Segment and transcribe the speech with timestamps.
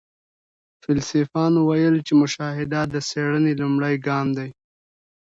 [0.81, 4.49] فيلسوفانو ويل چي مشاهده د څېړنې لومړی ګام دی.